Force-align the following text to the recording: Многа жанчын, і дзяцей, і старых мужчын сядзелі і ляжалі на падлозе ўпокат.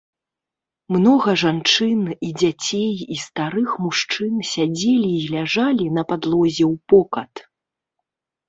Многа 0.93 1.33
жанчын, 1.41 1.99
і 2.27 2.29
дзяцей, 2.41 2.95
і 3.15 3.19
старых 3.25 3.69
мужчын 3.83 4.33
сядзелі 4.53 5.09
і 5.19 5.31
ляжалі 5.35 5.85
на 5.99 6.03
падлозе 6.15 6.65
ўпокат. 6.75 7.33